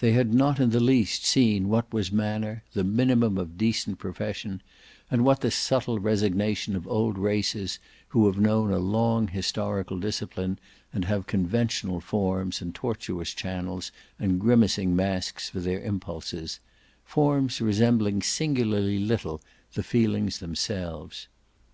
They 0.00 0.12
had 0.12 0.34
not 0.34 0.60
in 0.60 0.68
the 0.68 0.78
least 0.78 1.24
seen 1.24 1.70
what 1.70 1.90
was 1.90 2.12
manner, 2.12 2.64
the 2.74 2.84
minimum 2.84 3.38
of 3.38 3.56
decent 3.56 3.98
profession, 3.98 4.60
and 5.10 5.24
what 5.24 5.40
the 5.40 5.50
subtle 5.50 5.98
resignation 5.98 6.76
of 6.76 6.86
old 6.86 7.16
races 7.16 7.78
who 8.08 8.26
have 8.26 8.36
known 8.38 8.70
a 8.70 8.78
long 8.78 9.28
historical 9.28 9.98
discipline 9.98 10.58
and 10.92 11.06
have 11.06 11.26
conventional 11.26 12.02
forms 12.02 12.60
and 12.60 12.74
tortuous 12.74 13.32
channels 13.32 13.90
and 14.18 14.38
grimacing 14.38 14.94
masks 14.94 15.48
for 15.48 15.60
their 15.60 15.80
impulses 15.80 16.60
forms 17.02 17.58
resembling 17.62 18.20
singularly 18.20 18.98
little 18.98 19.40
the 19.72 19.82
feelings 19.82 20.40
themselves. 20.40 21.26